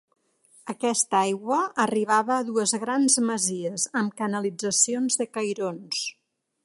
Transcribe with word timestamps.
Aquesta 0.71 1.17
aigua 1.25 1.59
arribava 1.83 2.33
a 2.37 2.45
dues 2.47 2.73
grans 2.85 3.17
masies, 3.29 3.85
amb 4.01 4.17
canalitzacions 4.23 5.21
de 5.23 5.29
cairons. 5.39 6.03